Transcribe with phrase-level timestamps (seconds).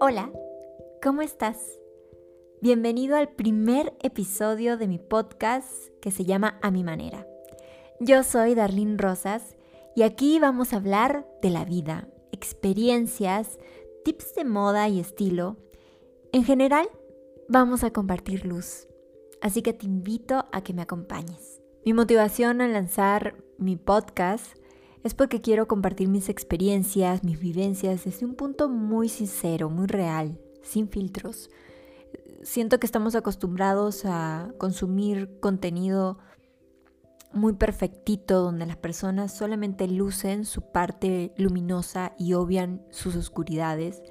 [0.00, 0.32] Hola,
[1.00, 1.78] ¿cómo estás?
[2.60, 5.70] Bienvenido al primer episodio de mi podcast
[6.00, 7.26] que se llama A mi manera.
[8.00, 9.56] Yo soy Darlene Rosas
[9.94, 13.60] y aquí vamos a hablar de la vida, experiencias,
[14.04, 15.56] tips de moda y estilo.
[16.32, 16.88] En general,
[17.48, 18.88] vamos a compartir luz.
[19.40, 21.60] Así que te invito a que me acompañes.
[21.84, 24.56] Mi motivación al lanzar mi podcast
[25.04, 30.38] es porque quiero compartir mis experiencias, mis vivencias desde un punto muy sincero, muy real,
[30.62, 31.50] sin filtros.
[32.42, 36.18] Siento que estamos acostumbrados a consumir contenido
[37.32, 44.02] muy perfectito donde las personas solamente lucen su parte luminosa y obvian sus oscuridades,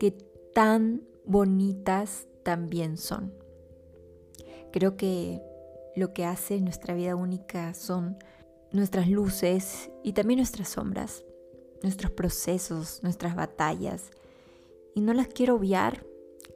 [0.00, 0.12] que
[0.54, 3.32] tan bonitas también son.
[4.72, 5.42] Creo que
[5.94, 8.16] lo que hace nuestra vida única son
[8.72, 11.24] nuestras luces y también nuestras sombras,
[11.82, 14.10] nuestros procesos, nuestras batallas.
[14.94, 16.04] Y no las quiero obviar,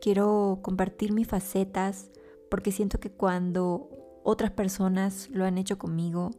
[0.01, 2.11] quiero compartir mis facetas
[2.51, 3.89] porque siento que cuando
[4.25, 6.31] otras personas lo han hecho conmigo,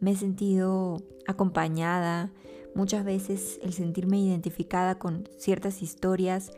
[0.00, 2.32] me he sentido acompañada.
[2.74, 6.50] Muchas veces el sentirme identificada con ciertas historias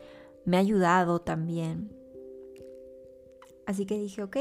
[0.45, 1.91] me ha ayudado también.
[3.65, 4.37] Así que dije, ok,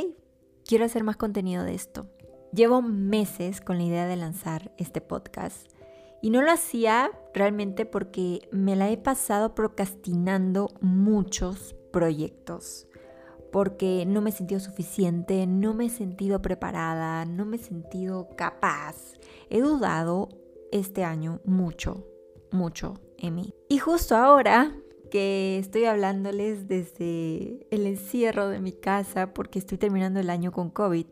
[0.64, 2.06] quiero hacer más contenido de esto.
[2.54, 5.66] Llevo meses con la idea de lanzar este podcast
[6.22, 12.86] y no lo hacía realmente porque me la he pasado procrastinando muchos proyectos,
[13.50, 18.28] porque no me he sentido suficiente, no me he sentido preparada, no me he sentido
[18.36, 19.14] capaz.
[19.50, 20.28] He dudado
[20.70, 22.06] este año mucho,
[22.52, 23.54] mucho en mí.
[23.68, 24.76] Y justo ahora
[25.10, 30.70] que estoy hablándoles desde el encierro de mi casa porque estoy terminando el año con
[30.70, 31.06] COVID,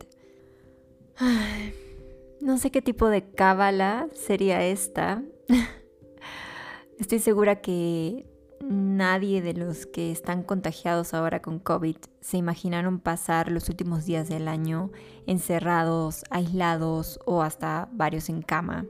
[2.41, 5.23] no sé qué tipo de cábala sería esta.
[6.99, 8.25] Estoy segura que
[8.61, 14.29] nadie de los que están contagiados ahora con COVID se imaginaron pasar los últimos días
[14.29, 14.91] del año
[15.27, 18.85] encerrados, aislados o hasta varios en cama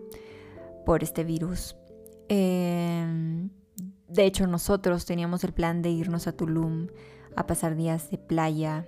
[0.85, 1.75] por este virus.
[2.29, 3.50] Em,
[4.07, 6.88] de hecho, nosotros teníamos el plan de irnos a Tulum
[7.35, 8.88] a pasar días de playa.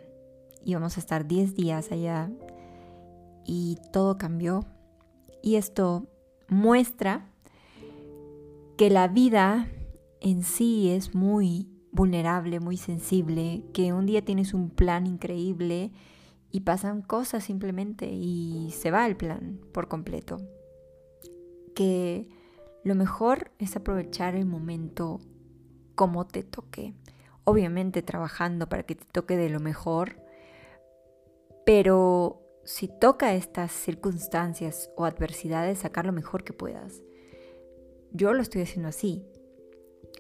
[0.64, 2.30] Íbamos a estar 10 días allá
[3.46, 4.66] y todo cambió.
[5.42, 6.08] Y esto
[6.48, 7.28] muestra
[8.78, 9.68] que la vida
[10.22, 15.92] en sí es muy vulnerable, muy sensible, que un día tienes un plan increíble
[16.52, 20.38] y pasan cosas simplemente y se va el plan por completo.
[21.74, 22.28] Que
[22.84, 25.20] lo mejor es aprovechar el momento
[25.96, 26.94] como te toque.
[27.44, 30.22] Obviamente trabajando para que te toque de lo mejor,
[31.66, 37.04] pero si toca estas circunstancias o adversidades, sacar lo mejor que puedas.
[38.12, 39.24] Yo lo estoy haciendo así.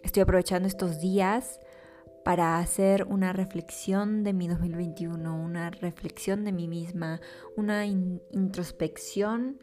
[0.04, 1.60] Estoy aprovechando estos días
[2.24, 7.20] para hacer una reflexión de mi 2021, una reflexión de mí misma,
[7.56, 9.60] una introspección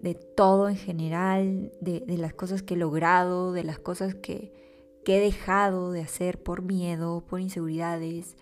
[0.00, 4.52] de todo en general, de, las cosas que he logrado, de las cosas que
[5.06, 8.36] he dejado de hacer por miedo, por inseguridades,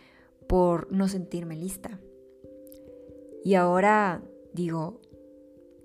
[0.48, 2.00] por no sentirme lista.
[3.46, 4.24] Y ahora
[4.54, 5.00] digo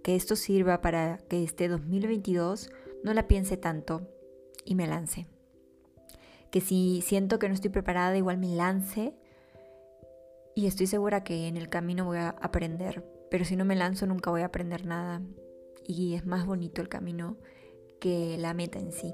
[0.03, 2.71] que esto sirva para que este 2022
[3.03, 4.01] no la piense tanto
[4.65, 5.27] y me lance.
[6.49, 9.13] Que si siento que no estoy preparada, igual me lance
[10.55, 13.05] y estoy segura que en el camino voy a aprender.
[13.29, 15.21] Pero si no me lanzo nunca voy a aprender nada.
[15.85, 17.37] Y es más bonito el camino
[17.99, 19.13] que la meta en sí.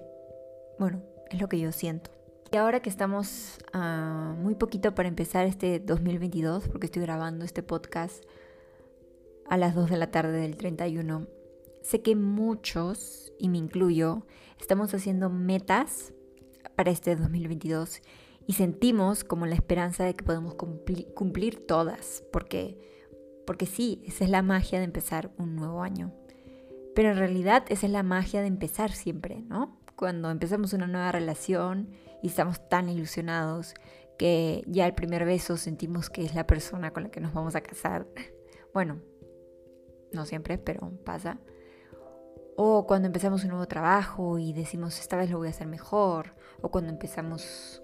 [0.80, 2.17] Bueno, es lo que yo siento.
[2.50, 7.62] Y ahora que estamos a muy poquito para empezar este 2022, porque estoy grabando este
[7.62, 8.24] podcast
[9.50, 11.28] a las 2 de la tarde del 31,
[11.82, 14.26] sé que muchos, y me incluyo,
[14.62, 16.14] estamos haciendo metas
[16.78, 18.02] para este 2022
[18.46, 22.78] y sentimos como la esperanza de que podemos cumplir, todas, porque,
[23.46, 26.14] porque sí, esa es la magia de empezar un nuevo año.
[26.96, 29.78] Pero en realidad esa es la magia de empezar siempre, ¿no?
[29.98, 31.90] Cuando empezamos una nueva relación
[32.22, 33.74] y estamos tan ilusionados
[34.18, 37.56] que ya el primer beso sentimos que es la persona con la que nos vamos
[37.56, 38.08] a casar.
[38.74, 39.02] Bueno,
[40.12, 41.40] no siempre, pero pasa.
[42.56, 46.36] O cuando empezamos un nuevo trabajo y decimos, esta vez lo voy a hacer mejor.
[46.62, 47.82] O cuando empezamos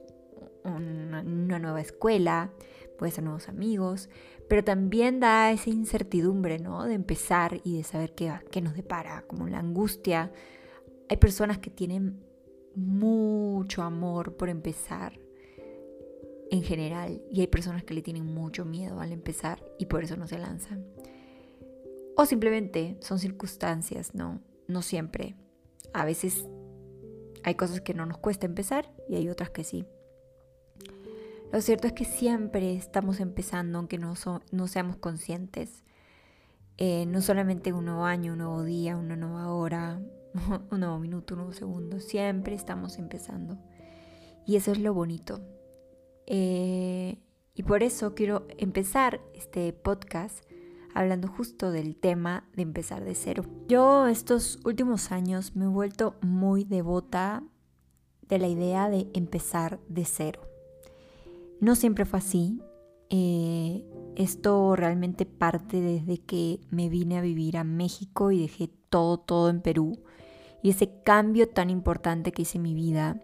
[0.64, 2.52] una, nueva escuela,
[3.00, 4.08] puede ser nuevos amigos.
[4.48, 6.84] Pero también da esa incertidumbre, ¿no?
[6.84, 10.32] De empezar y de saber qué, qué nos depara, como la angustia.
[11.10, 12.24] Hay personas que tienen
[12.76, 15.20] mucho amor por empezar
[16.52, 20.18] en general y hay personas que le tienen mucho miedo al empezar y por eso
[20.18, 20.86] no se lanzan.
[22.16, 24.40] O simplemente son circunstancias, ¿no?
[24.68, 25.36] No siempre.
[25.94, 26.46] A veces
[27.44, 29.86] hay cosas que no nos cuesta empezar y hay otras que sí.
[31.52, 34.14] Lo cierto es que siempre estamos empezando, aunque no,
[34.52, 35.84] no seamos conscientes.
[36.78, 40.02] Eh, no solamente un nuevo año, un nuevo día, una nueva hora,
[40.72, 42.00] un nuevo minuto, un nuevo segundo.
[42.00, 43.58] Siempre estamos empezando.
[44.46, 45.42] Y eso es lo bonito.
[46.26, 47.20] Eh,
[47.56, 50.44] y por eso quiero empezar este podcast
[50.94, 53.44] hablando justo del tema de empezar de cero.
[53.68, 57.44] Yo estos últimos años me he vuelto muy devota
[58.28, 60.42] de la idea de empezar de cero.
[61.60, 62.62] No siempre fue así.
[63.10, 63.86] Eh,
[64.16, 69.50] esto realmente parte desde que me vine a vivir a México y dejé todo, todo
[69.50, 70.04] en Perú.
[70.64, 73.22] Y ese cambio tan importante que hice en mi vida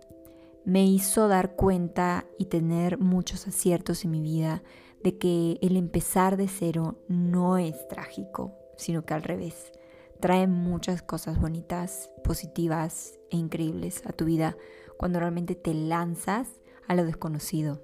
[0.66, 4.62] me hizo dar cuenta y tener muchos aciertos en mi vida
[5.04, 9.72] de que el empezar de cero no es trágico, sino que al revés,
[10.20, 14.58] trae muchas cosas bonitas, positivas e increíbles a tu vida
[14.98, 17.82] cuando realmente te lanzas a lo desconocido.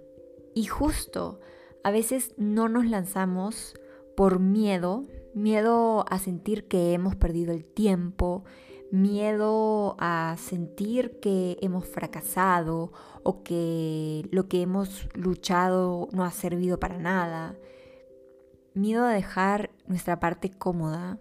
[0.54, 1.40] Y justo,
[1.84, 3.76] a veces no nos lanzamos
[4.18, 8.44] por miedo, miedo a sentir que hemos perdido el tiempo,
[9.02, 12.92] miedo a sentir que hemos fracasado
[13.24, 17.56] o que lo que hemos luchado no ha servido para nada,
[18.74, 21.20] miedo a dejar nuestra parte cómoda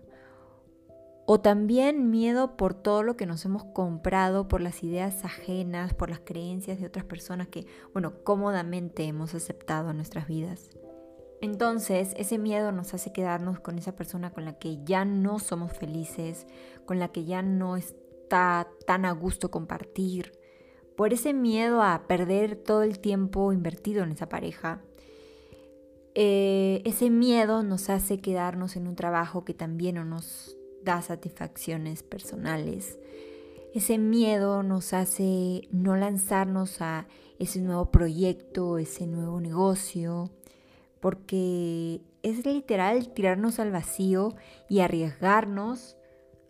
[1.26, 6.10] o también miedo por todo lo que nos hemos comprado, por las ideas ajenas, por
[6.10, 10.70] las creencias de otras personas que, bueno, cómodamente hemos aceptado en nuestras vidas.
[11.40, 15.72] Entonces, ese miedo nos hace quedarnos con esa persona con la que ya no somos
[15.72, 16.46] felices,
[16.86, 20.32] con la que ya no está tan a gusto compartir,
[20.96, 24.80] por ese miedo a perder todo el tiempo invertido en esa pareja.
[26.14, 32.02] Eh, ese miedo nos hace quedarnos en un trabajo que también no nos da satisfacciones
[32.02, 32.98] personales.
[33.74, 37.08] Ese miedo nos hace no lanzarnos a
[37.40, 40.30] ese nuevo proyecto, ese nuevo negocio,
[41.04, 44.34] porque es literal tirarnos al vacío
[44.70, 45.98] y arriesgarnos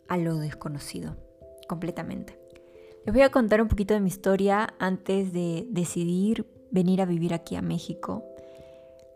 [0.06, 1.16] a lo desconocido,
[1.66, 2.38] completamente.
[3.04, 7.34] Les voy a contar un poquito de mi historia antes de decidir venir a vivir
[7.34, 8.22] aquí a México.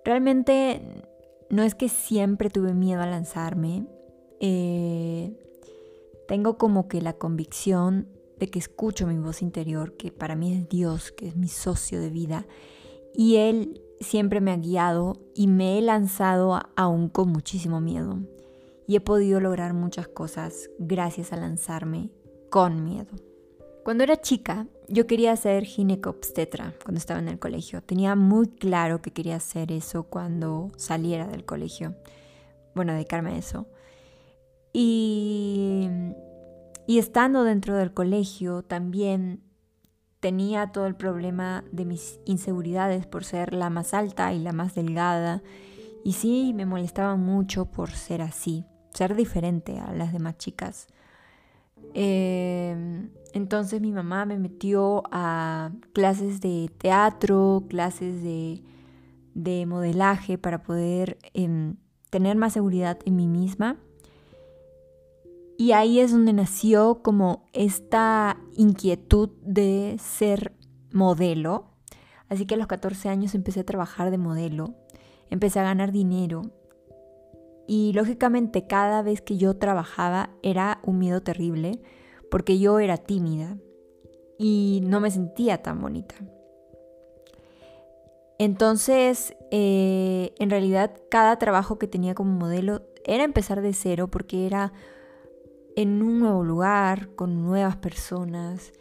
[0.04, 1.04] Realmente
[1.50, 3.86] no es que siempre tuve miedo a lanzarme.
[4.40, 5.38] Eh,
[6.26, 8.08] tengo como que la convicción
[8.40, 12.00] de que escucho mi voz interior, que para mí es Dios, que es mi socio
[12.00, 12.44] de vida,
[13.14, 18.18] y Él siempre me ha guiado y me he lanzado aún con muchísimo miedo.
[18.86, 22.10] Y he podido lograr muchas cosas gracias a lanzarme
[22.50, 23.10] con miedo.
[23.84, 27.82] Cuando era chica, yo quería ser ginecobstetra cuando estaba en el colegio.
[27.82, 31.94] Tenía muy claro que quería hacer eso cuando saliera del colegio.
[32.74, 33.66] Bueno, dedicarme a eso.
[34.72, 35.88] Y,
[36.86, 39.47] y estando dentro del colegio también
[40.20, 44.74] tenía todo el problema de mis inseguridades por ser la más alta y la más
[44.74, 45.42] delgada.
[46.04, 50.86] Y sí, me molestaba mucho por ser así, ser diferente a las demás chicas.
[51.94, 58.62] Em, entonces mi mamá me metió a clases de teatro, clases de,
[59.34, 61.76] de modelaje para poder em,
[62.10, 63.78] tener más seguridad en mí misma
[65.60, 70.52] y ahí es donde nació como esta inquietud de ser
[70.92, 71.70] modelo.
[72.28, 74.74] Así que a los 14 años empecé a trabajar de modelo,
[75.30, 76.42] empecé a ganar dinero.
[77.66, 81.80] Y lógicamente cada vez que yo trabajaba era un miedo terrible
[82.30, 83.56] porque yo era tímida
[84.38, 86.16] y no me sentía tan bonita.
[88.38, 94.46] Entonces, eh, en realidad, cada trabajo que tenía como modelo era empezar de cero porque
[94.46, 94.72] era
[95.78, 98.72] en un nuevo lugar, con nuevas personas,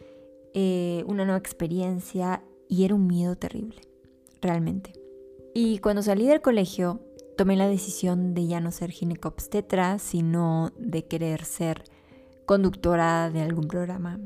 [0.55, 3.81] eh, una nueva experiencia y era un miedo terrible,
[4.41, 4.93] realmente.
[5.53, 6.99] Y cuando salí del colegio,
[7.37, 11.83] tomé la decisión de ya no ser ginecobstetra, sino de querer ser
[12.47, 14.19] conductora de algún programa.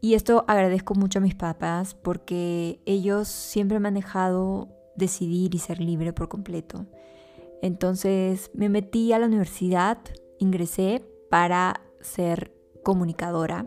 [0.00, 5.58] Y esto agradezco mucho a mis papás porque ellos siempre me han dejado decidir y
[5.58, 6.86] ser libre por completo.
[7.60, 9.98] Entonces me metí a la universidad,
[10.38, 13.66] ingresé, para ser comunicadora.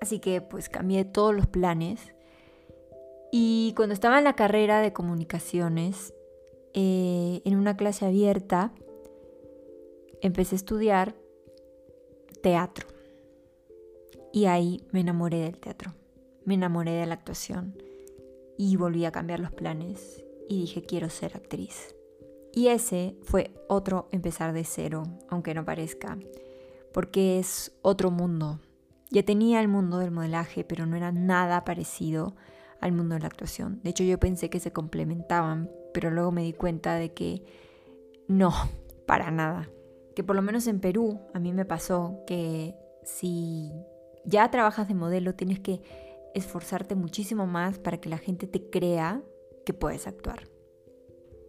[0.00, 2.14] Así que pues cambié todos los planes.
[3.32, 6.14] Y cuando estaba en la carrera de comunicaciones,
[6.74, 8.72] eh, en una clase abierta,
[10.20, 11.14] empecé a estudiar
[12.42, 12.86] teatro.
[14.32, 15.94] Y ahí me enamoré del teatro,
[16.44, 17.76] me enamoré de la actuación
[18.56, 21.94] y volví a cambiar los planes y dije quiero ser actriz.
[22.52, 26.18] Y ese fue otro empezar de cero, aunque no parezca
[26.92, 28.60] porque es otro mundo.
[29.10, 32.36] Ya tenía el mundo del modelaje, pero no era nada parecido
[32.80, 33.80] al mundo de la actuación.
[33.82, 37.44] De hecho, yo pensé que se complementaban, pero luego me di cuenta de que
[38.28, 38.52] no,
[39.06, 39.68] para nada.
[40.14, 43.72] Que por lo menos en Perú a mí me pasó que si
[44.24, 45.80] ya trabajas de modelo tienes que
[46.34, 49.22] esforzarte muchísimo más para que la gente te crea
[49.64, 50.48] que puedes actuar.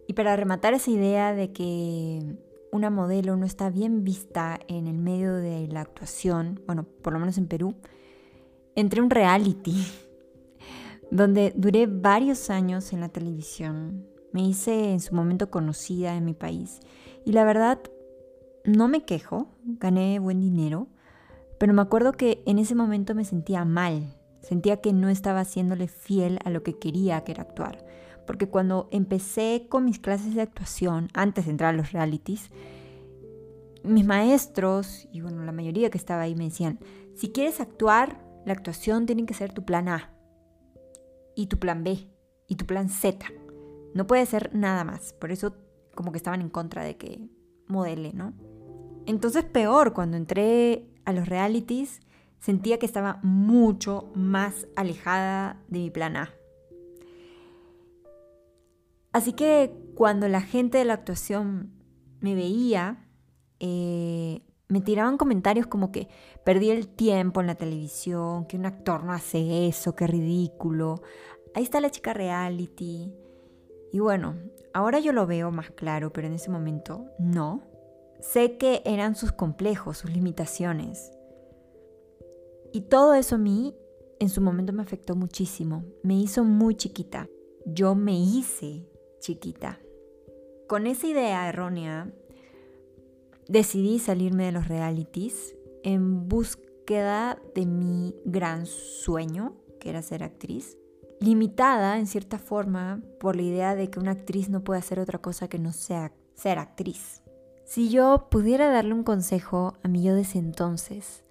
[0.06, 2.36] Y para rematar esa idea de que
[2.72, 7.18] una modelo no está bien vista en el medio de la actuación, bueno, por lo
[7.18, 7.74] menos en Perú,
[8.74, 9.84] entré a un reality
[11.10, 14.06] donde duré varios años en la televisión.
[14.32, 16.80] Me hice en su momento conocida en mi país
[17.24, 17.80] y la verdad
[18.64, 20.88] no me quejo, gané buen dinero,
[21.58, 25.88] pero me acuerdo que en ese momento me sentía mal, sentía que no estaba haciéndole
[25.88, 27.84] fiel a lo que quería, que era actuar.
[28.30, 32.52] Porque cuando empecé con mis clases de actuación, antes de entrar a los realities,
[33.82, 36.78] mis maestros, y bueno, la mayoría que estaba ahí me decían,
[37.16, 40.12] si quieres actuar, la actuación tiene que ser tu plan A,
[41.34, 42.08] y tu plan B,
[42.46, 43.26] y tu plan Z.
[43.94, 45.12] No puede ser nada más.
[45.14, 45.56] Por eso
[45.96, 47.28] como que estaban en contra de que
[47.66, 48.32] modele, ¿no?
[49.06, 51.98] Entonces peor, cuando entré a los realities,
[52.38, 56.30] sentía que estaba mucho más alejada de mi plan A.
[59.12, 61.72] Así que cuando la gente de la actuación
[62.20, 63.08] me veía,
[63.58, 66.08] eh, me tiraban comentarios como que
[66.44, 71.02] perdí el tiempo en la televisión, que un actor no hace eso, qué ridículo.
[71.54, 73.12] Ahí está la chica reality.
[73.92, 74.36] Y bueno,
[74.72, 77.62] ahora yo lo veo más claro, pero en ese momento no.
[78.20, 81.10] Sé que eran sus complejos, sus limitaciones.
[82.72, 83.74] Y todo eso a mí
[84.20, 85.84] en su momento me afectó muchísimo.
[86.04, 87.28] Me hizo muy chiquita.
[87.66, 88.89] Yo me hice
[89.20, 89.78] chiquita.
[90.66, 92.12] Con esa idea errónea,
[93.48, 100.76] decidí salirme de los realities en búsqueda de mi gran sueño, que era ser actriz,
[101.20, 105.18] limitada en cierta forma por la idea de que una actriz no puede hacer otra
[105.18, 107.22] cosa que no sea ser actriz.
[107.64, 111.22] Si yo pudiera darle un consejo a mi yo de entonces,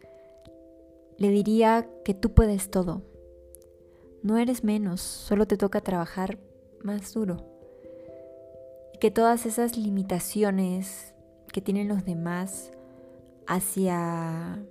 [1.17, 3.01] le diría que tú puedes todo.
[4.24, 6.39] No eres menos, solo te toca trabajar
[6.81, 7.58] más duro.
[8.99, 11.13] Que todas esas limitaciones
[11.51, 12.71] que tienen los demás
[13.47, 14.63] hacia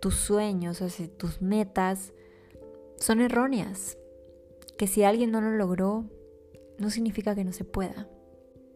[0.00, 2.12] tus sueños, hacia tus metas,
[2.96, 3.98] son erróneas.
[4.76, 6.04] Que si alguien no lo logró,
[6.78, 8.08] no significa que no se pueda.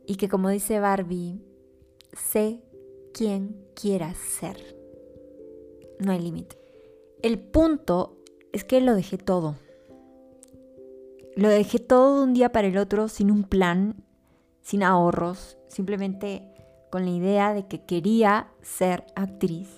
[0.07, 1.41] Y que como dice Barbie,
[2.13, 2.61] sé
[3.15, 4.77] quién quieras ser.
[6.01, 6.59] No hay límite.
[7.23, 8.19] El punto
[8.53, 9.57] es que lo dejé todo.
[11.37, 14.05] Lo dejé todo de un día para el otro sin un plan,
[14.63, 16.49] sin ahorros, simplemente
[16.91, 19.69] con la idea de que quería ser actriz.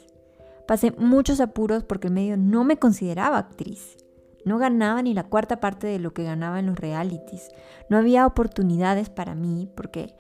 [0.66, 3.96] Pasé muchos apuros porque el medio no me consideraba actriz.
[4.44, 7.50] No ganaba ni la cuarta parte de lo que ganaba en los realities.
[7.88, 10.14] No había oportunidades para mí porque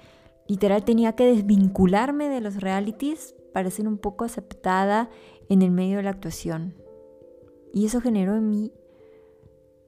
[0.48, 5.10] literal tenía que desvincularme de los realities para ser un poco aceptada
[5.48, 6.74] en el medio de la actuación.
[7.72, 8.72] Y eso generó en mí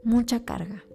[0.02, 0.85] mucha carga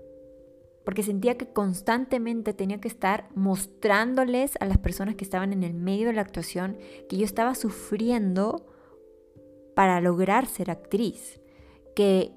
[0.85, 5.73] porque sentía que constantemente tenía que estar mostrándoles a las personas que estaban en el
[5.73, 6.77] medio de la actuación
[7.09, 8.65] que yo estaba sufriendo
[9.75, 11.39] para lograr ser actriz,
[11.95, 12.31] que,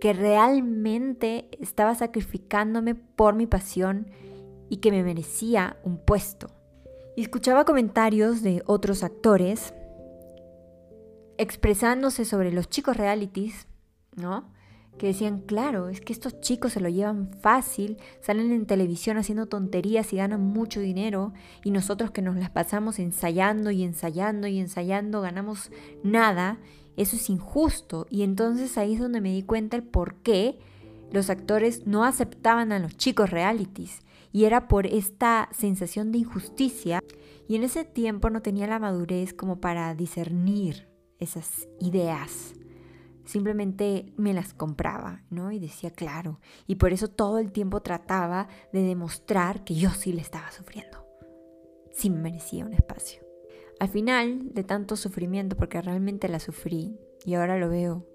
[0.00, 4.10] que realmente estaba sacrificándome por mi pasión
[4.68, 6.48] y que me merecía un puesto.
[7.16, 9.74] Y escuchaba comentarios de otros actores
[11.38, 13.66] expresándose sobre los chicos realities,
[14.16, 14.52] ¿no?
[14.98, 19.46] Que decían, claro, es que estos chicos se lo llevan fácil, salen en televisión haciendo
[19.46, 21.32] tonterías y ganan mucho dinero,
[21.64, 25.70] y nosotros que nos las pasamos ensayando y ensayando y ensayando, ganamos
[26.02, 26.58] nada,
[26.96, 28.06] eso es injusto.
[28.10, 30.58] Y entonces ahí es donde me di cuenta el por qué
[31.10, 34.02] los actores no aceptaban a los chicos realities,
[34.32, 37.00] y era por esta sensación de injusticia,
[37.48, 40.86] y en ese tiempo no tenía la madurez como para discernir
[41.18, 42.54] esas ideas
[43.28, 45.52] simplemente me las compraba, ¿no?
[45.52, 46.40] Y decía, claro.
[46.66, 51.06] Y por eso todo el tiempo trataba de demostrar que yo sí le estaba sufriendo.
[51.92, 53.22] Sí me merecía un espacio.
[53.80, 58.06] Al final de tanto sufrimiento, porque realmente la sufrí y ahora lo veo,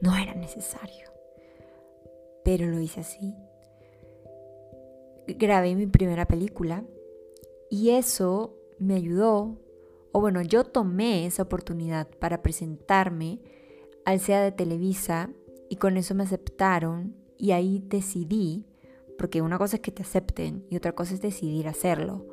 [0.00, 1.12] no era necesario.
[2.42, 3.34] Pero lo hice así.
[5.26, 6.82] Grabé mi primera película
[7.70, 9.60] y eso me ayudó,
[10.12, 13.42] o bueno, yo tomé esa oportunidad para presentarme
[14.04, 15.30] al sea de Televisa
[15.68, 18.66] y con eso me aceptaron y ahí decidí,
[19.18, 22.26] porque una cosa es que te acepten y otra cosa es decidir hacerlo.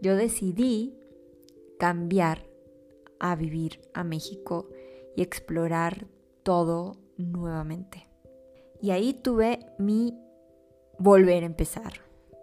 [0.00, 0.96] Yo decidí
[1.78, 2.46] cambiar
[3.18, 4.68] a vivir a México
[5.16, 6.06] y explorar
[6.42, 8.08] todo nuevamente.
[8.80, 10.18] Y ahí tuve mi
[10.98, 11.94] volver a empezar.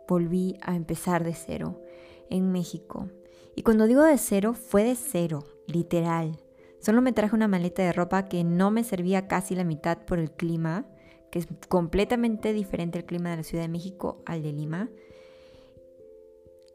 [0.07, 1.81] Volví a empezar de cero
[2.29, 3.09] en México.
[3.55, 6.41] Y cuando digo de cero, fue de cero, literal.
[6.81, 10.17] Solo me traje una maleta de ropa que no me servía casi la mitad por
[10.17, 10.85] el clima,
[11.29, 14.89] que es completamente diferente el clima de la Ciudad de México al de Lima.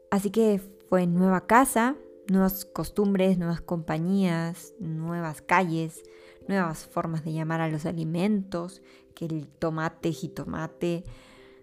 [0.09, 1.97] Así que fue nueva casa,
[2.29, 6.03] nuevas costumbres, nuevas compañías, nuevas calles,
[6.47, 8.81] nuevas formas de llamar a los alimentos,
[9.13, 11.03] que el tomate, jitomate,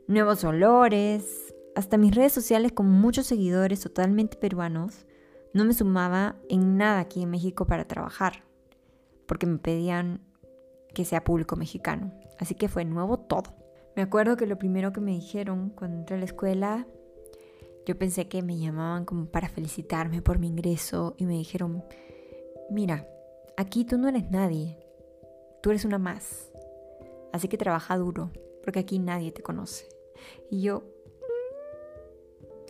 [0.07, 5.07] nuevos olores, hasta mis redes sociales con muchos seguidores totalmente peruanos,
[5.55, 8.43] no me sumaba en nada aquí en México para trabajar,
[9.27, 10.21] porque me pedían
[10.93, 12.13] que sea público mexicano.
[12.39, 13.55] Así que fue nuevo todo.
[13.97, 16.87] Me acuerdo que lo primero que me dijeron cuando entré a la escuela,
[17.87, 21.85] yo pensé que me llamaban como para felicitarme por mi ingreso y me dijeron,
[22.71, 23.07] mira,
[23.57, 24.77] aquí tú no eres nadie,
[25.63, 26.51] tú eres una más.
[27.33, 28.33] Así que trabaja duro,
[28.65, 29.89] porque aquí nadie te conoce.
[30.51, 30.94] Y yo mm",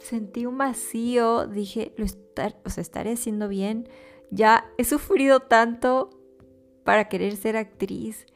[0.05, 3.89] sentí un vacío, dije, lo estar, o sea, estaré haciendo bien.
[4.31, 6.11] Ya he sufrido tanto
[6.85, 8.27] para querer ser actriz.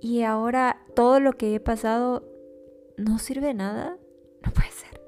[0.00, 2.24] Y ahora todo lo que he pasado
[2.96, 3.98] no sirve de nada.
[4.44, 5.00] No puede ser.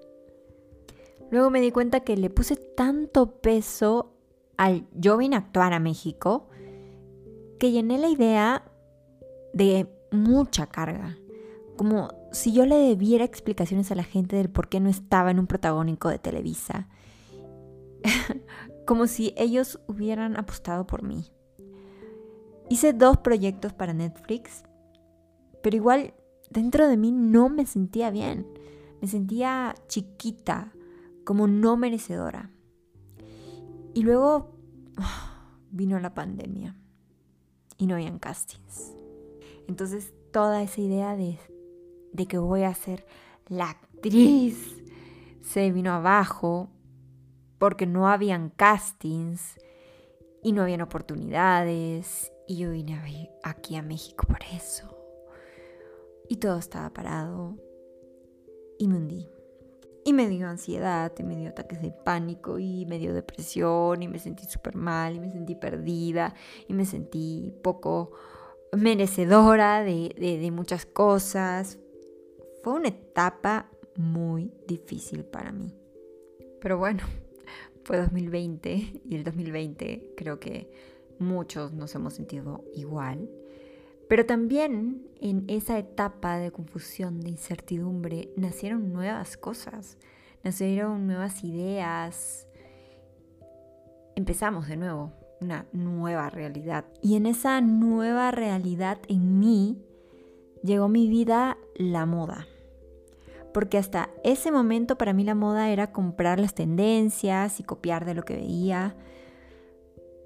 [1.31, 4.13] Luego me di cuenta que le puse tanto peso
[4.57, 6.49] al yo vine a actuar a México
[7.59, 8.65] que llené la idea
[9.55, 11.20] de mucha carga.
[11.81, 15.39] Como si yo le debiera explicaciones a la gente del por qué no estaba en
[15.39, 16.91] un protagónico de Televisa.
[18.87, 21.33] Como si ellos hubieran apostado por mí.
[22.69, 24.63] Hice dos proyectos para Netflix,
[25.63, 26.13] pero igual
[26.51, 28.47] dentro de mí no me sentía bien.
[29.01, 30.75] Me sentía chiquita,
[31.25, 32.51] como no merecedora.
[33.95, 34.55] Y luego
[35.71, 36.77] vino la pandemia
[37.79, 38.95] y no habían castings.
[39.67, 41.39] Entonces toda esa idea de,
[42.13, 43.07] de que voy a ser
[43.49, 44.83] la actriz
[45.43, 46.71] se vino abajo
[47.59, 49.59] porque no habían castings
[50.43, 54.97] y no habían oportunidades y yo vine aquí a México por eso.
[56.29, 57.57] Y todo estaba parado
[58.79, 59.29] y me hundí.
[60.05, 64.09] Y me dio ansiedad, y me dio ataques de pánico, y me dio depresión, y
[64.09, 66.35] me sentí súper mal, y me sentí perdida,
[66.67, 68.13] y me sentí poco
[68.73, 71.79] merecedora de, de, muchas cosas.
[72.63, 75.75] Fue una etapa muy difícil para mí.
[76.61, 77.03] Pero bueno,
[77.85, 80.71] fue 2020 y el 2020 creo que
[81.19, 83.31] muchos nos hemos sentido igual.
[84.09, 89.99] Pero también en esa etapa de confusión, de incertidumbre, nacieron nuevas cosas,
[90.43, 92.49] nacieron nuevas ideas.
[94.17, 96.87] Empezamos de nuevo, una nueva realidad.
[97.01, 99.81] Y en esa nueva realidad en mí
[100.63, 102.47] llegó mi vida la moda.
[103.53, 108.15] Porque hasta ese momento para mí la moda era comprar las tendencias y copiar de
[108.15, 108.97] lo que veía.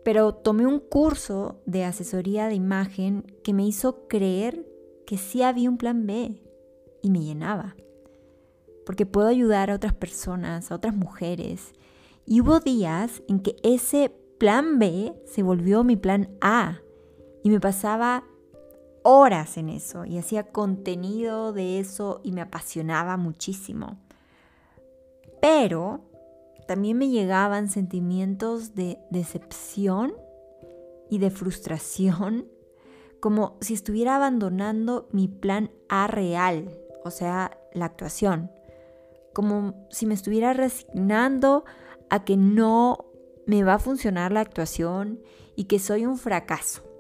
[0.05, 4.67] Pero tomé un curso de asesoría de imagen que me hizo creer
[5.07, 6.43] que sí había un plan B
[7.03, 7.77] y me llenaba.
[8.85, 11.73] Porque puedo ayudar a otras personas, a otras mujeres.
[12.27, 16.81] Y hubo días en que ese plan B se volvió mi plan A
[17.43, 18.25] y me pasaba
[19.05, 23.99] horas en eso y hacía contenido de eso y me apasionaba muchísimo.
[25.41, 26.01] Pero
[26.67, 30.15] también me llegaban sentimientos de decepción
[31.11, 32.49] y de frustración,
[33.21, 36.71] como si estuviera abandonando mi plan A real,
[37.05, 38.51] o sea, la actuación,
[39.35, 41.65] como si me estuviera resignando
[42.09, 43.05] a que no
[43.47, 45.21] me va a funcionar la actuación
[45.57, 46.94] y que soy un fracaso.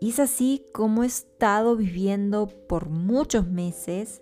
[0.00, 4.20] Y es así como he estado viviendo por muchos meses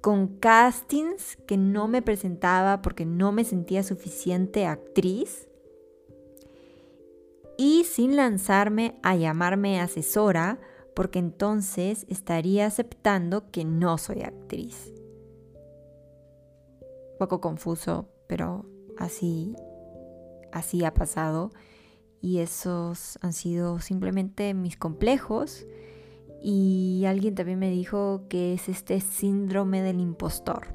[0.00, 5.48] con castings que no me presentaba porque no me sentía suficiente actriz
[7.56, 10.60] y sin lanzarme a llamarme asesora
[10.94, 14.92] porque entonces estaría aceptando que no soy actriz.
[17.18, 18.66] poco confuso, pero
[18.98, 19.56] así,
[20.52, 21.50] así ha pasado.
[22.20, 25.66] Y esos han sido simplemente mis complejos.
[26.42, 30.74] Y alguien también me dijo que es este síndrome del impostor,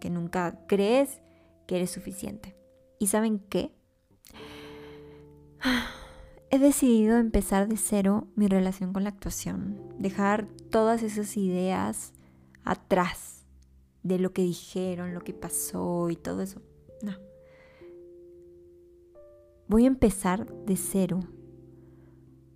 [0.00, 1.20] que nunca crees
[1.66, 2.56] que eres suficiente.
[2.98, 3.72] ¿Y saben qué?
[6.50, 12.14] He decidido empezar de cero mi relación con la actuación, dejar todas esas ideas
[12.64, 13.44] atrás
[14.02, 16.62] de lo que dijeron, lo que pasó y todo eso.
[17.02, 17.27] No
[19.68, 21.20] voy a empezar de cero.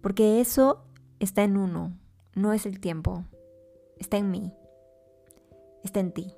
[0.00, 0.84] Porque eso
[1.20, 1.96] está en uno,
[2.34, 3.24] no es el tiempo,
[3.98, 4.52] está en mí,
[5.84, 6.34] está en ti.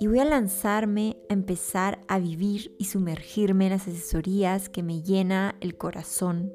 [0.00, 5.02] Y voy a lanzarme a empezar a vivir y sumergirme en las asesorías que me
[5.02, 6.52] llena el corazón.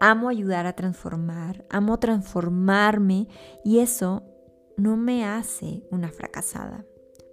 [0.00, 3.28] Amo ayudar a transformar, amo transformarme
[3.64, 4.24] y eso
[4.76, 6.84] no me hace una fracasada.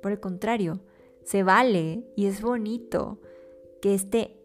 [0.04, 0.84] Por el contrario,
[1.24, 3.20] se vale y es bonito
[3.82, 4.38] que este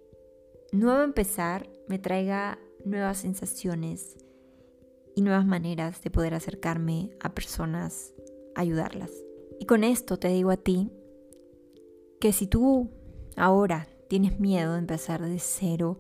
[0.73, 4.17] nuevo empezar me traiga nuevas sensaciones
[5.15, 8.15] y nuevas maneras de poder acercarme a personas,
[8.55, 9.11] ayudarlas.
[9.61, 10.91] Y con esto te digo a ti
[12.21, 12.91] que si tú
[13.37, 15.99] ahora tienes miedo de empezar de cero,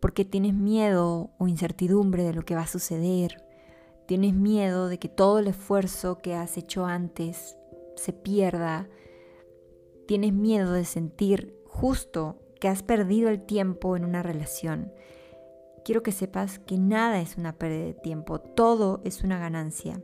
[0.00, 3.44] porque tienes miedo o incertidumbre de lo que va a suceder,
[4.06, 7.56] tienes miedo de que todo el esfuerzo que has hecho antes
[7.96, 8.88] se pierda,
[10.06, 14.92] tienes miedo de sentir justo que has perdido el tiempo en una relación,
[15.84, 20.02] quiero que sepas que nada es una pérdida de tiempo, todo es una ganancia.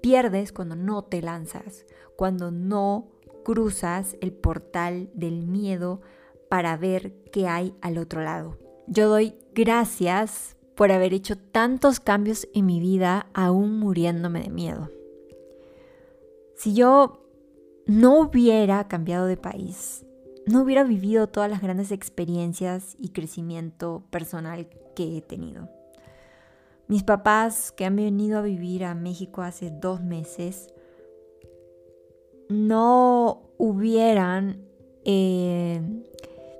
[0.00, 1.84] Pierdes cuando no te lanzas,
[2.16, 3.08] cuando no
[3.44, 6.00] cruzas el portal del miedo
[6.48, 8.56] para ver qué hay al otro lado.
[8.86, 14.90] Yo doy gracias por haber hecho tantos cambios en mi vida aún muriéndome de miedo.
[16.54, 17.24] Si yo
[17.86, 20.06] no hubiera cambiado de país,
[20.48, 25.68] no hubiera vivido todas las grandes experiencias y crecimiento personal que he tenido.
[26.86, 30.72] Mis papás que han venido a vivir a México hace dos meses
[32.48, 34.64] no hubieran
[35.04, 35.82] eh,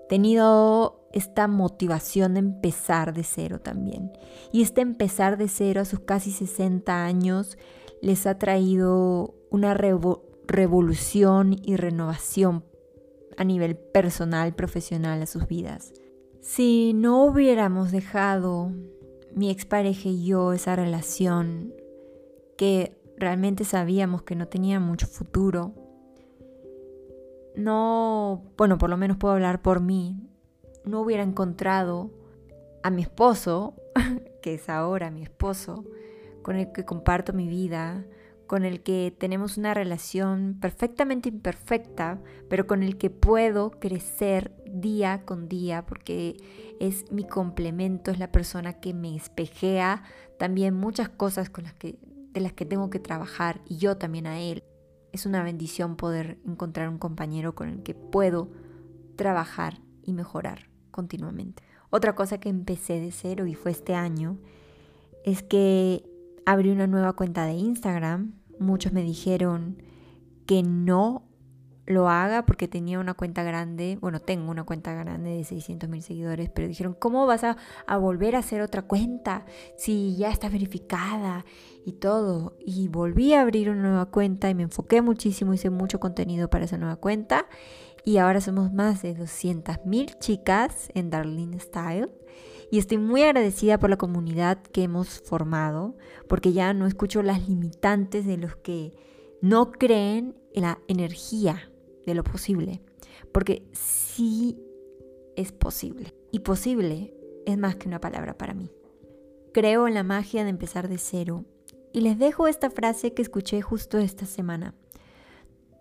[0.08, 4.12] tenido esta motivación de empezar de cero también.
[4.52, 7.56] Y este empezar de cero a sus casi 60 años
[8.02, 12.67] les ha traído una revolución y renovación
[13.38, 15.94] a nivel personal, profesional a sus vidas.
[16.40, 18.72] Si no hubiéramos dejado
[19.32, 21.72] mi expareja y yo esa relación
[22.56, 25.72] que realmente sabíamos que no tenía mucho futuro,
[27.54, 30.16] no, bueno, por lo menos puedo hablar por mí,
[30.84, 32.10] no hubiera encontrado
[32.82, 33.76] a mi esposo,
[34.42, 35.84] que es ahora mi esposo,
[36.42, 38.04] con el que comparto mi vida,
[38.48, 45.24] con el que tenemos una relación perfectamente imperfecta, pero con el que puedo crecer día
[45.24, 46.36] con día porque
[46.80, 50.02] es mi complemento, es la persona que me espejea
[50.38, 51.98] también muchas cosas con las que,
[52.32, 54.64] de las que tengo que trabajar y yo también a él.
[55.12, 58.50] Es una bendición poder encontrar un compañero con el que puedo
[59.16, 61.62] trabajar y mejorar continuamente.
[61.90, 64.38] Otra cosa que empecé de cero y fue este año
[65.24, 66.07] es que
[66.48, 68.32] abrí una nueva cuenta de Instagram.
[68.58, 69.82] Muchos me dijeron
[70.46, 71.28] que no
[71.84, 76.02] lo haga porque tenía una cuenta grande, bueno, tengo una cuenta grande de 600 mil
[76.02, 77.58] seguidores, pero dijeron, ¿cómo vas a,
[77.98, 79.44] volver a hacer otra cuenta
[79.76, 81.44] si ya está verificada
[81.84, 82.56] y todo?
[82.64, 86.64] Y volví a abrir una nueva cuenta y me enfoqué muchísimo, hice mucho contenido para
[86.64, 87.46] esa nueva cuenta
[88.06, 92.08] y ahora somos más de 200 mil chicas en Darlene Style
[92.70, 95.96] y estoy muy agradecida por la comunidad que hemos formado,
[96.28, 98.94] porque ya no escucho las limitantes de los que
[99.40, 101.70] no creen en la energía
[102.04, 102.82] de lo posible,
[103.32, 104.58] porque sí
[105.36, 106.14] es posible.
[106.30, 107.14] Y posible
[107.46, 108.70] es más que una palabra para mí.
[109.54, 111.44] Creo en la magia de empezar de cero
[111.92, 114.74] y les dejo esta frase que escuché justo esta semana.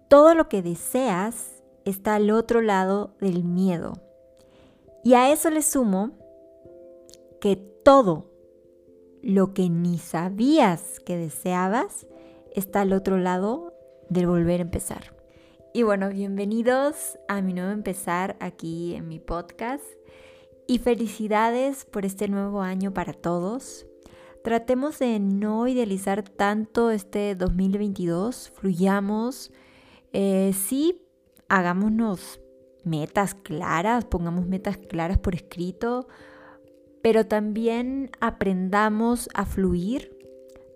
[0.09, 3.93] Todo lo que deseas está al otro lado del miedo.
[5.03, 6.26] Y a eso le sumo
[7.39, 8.31] que todo
[9.21, 12.07] lo que ni sabías que deseabas
[12.55, 13.73] está al otro lado
[14.09, 15.15] del volver a empezar.
[15.73, 19.83] Y bueno, bienvenidos a mi nuevo empezar aquí en mi podcast
[20.65, 23.85] y felicidades por este nuevo año para todos.
[24.43, 29.51] Tratemos de no idealizar tanto este 2022, fluyamos,
[30.13, 31.01] eh, sí,
[31.49, 32.39] hagámonos
[32.83, 36.07] metas claras, pongamos metas claras por escrito,
[37.01, 40.17] pero también aprendamos a fluir,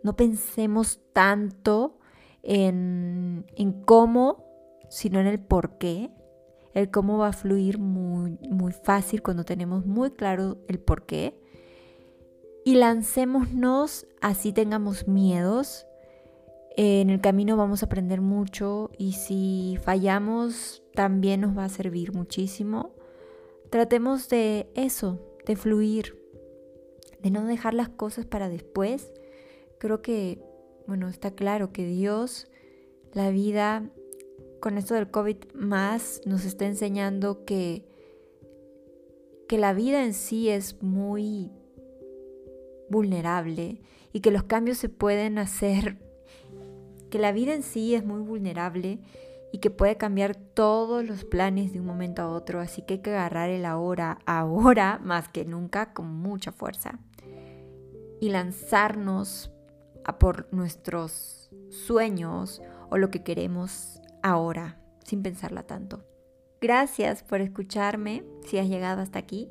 [0.04, 2.00] no pensemos tanto
[2.44, 3.46] en,
[3.86, 4.46] cómo,
[4.90, 6.12] sino en el por qué.
[6.74, 11.38] El cómo va a fluir muy, muy fácil cuando tenemos muy claro el por qué.
[12.64, 15.86] Y lancémonos, así tengamos miedos.
[16.78, 22.14] En el camino vamos a aprender mucho y si fallamos también nos va a servir
[22.14, 22.96] muchísimo.
[23.70, 26.18] Tratemos de eso, de fluir,
[27.22, 29.14] de no dejar las cosas para después.
[29.80, 30.42] Creo que,
[30.88, 32.48] bueno, está claro que Dios,
[33.14, 33.90] la vida,
[34.60, 37.86] con esto del COVID más, nos está enseñando que,
[39.48, 41.52] que la vida en sí es muy
[42.90, 43.82] vulnerable
[44.14, 45.98] y que los cambios se pueden hacer,
[47.10, 49.00] que la vida en sí es muy vulnerable
[49.52, 53.00] y que puede cambiar todos los planes de un momento a otro, así que hay
[53.02, 57.00] que agarrar el ahora, ahora más que nunca, con mucha fuerza
[58.20, 59.52] y lanzarnos
[60.06, 66.06] a por nuestros sueños o lo que queremos ahora, sin pensarla tanto.
[66.62, 69.50] Gracias por escucharme si has llegado hasta aquí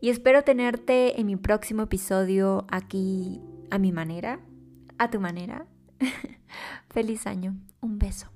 [0.00, 3.40] y espero tenerte en mi próximo episodio aquí
[3.70, 4.40] a mi manera,
[4.98, 5.66] a tu manera.
[6.90, 8.31] Feliz año, un beso.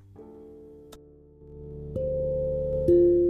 [2.87, 3.26] you